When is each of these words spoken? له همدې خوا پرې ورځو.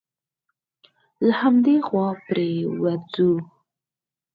له 1.25 1.33
همدې 1.41 1.75
خوا 1.87 2.07
پرې 2.25 2.49
ورځو. 2.81 3.31